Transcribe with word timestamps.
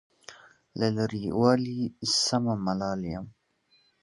له 0.79 0.87
لرې 0.97 1.25
والي 1.39 1.79
سمه 2.23 2.53
ملال 2.65 3.01
یم. 3.11 3.25